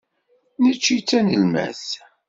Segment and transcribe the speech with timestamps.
[0.61, 1.87] Necci d tanelmadt.